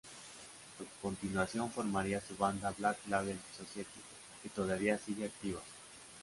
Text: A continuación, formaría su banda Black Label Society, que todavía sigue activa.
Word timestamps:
A 0.79 0.83
continuación, 1.03 1.69
formaría 1.71 2.19
su 2.21 2.35
banda 2.35 2.73
Black 2.75 2.97
Label 3.07 3.37
Society, 3.55 4.01
que 4.41 4.49
todavía 4.49 4.97
sigue 4.97 5.25
activa. 5.25 5.61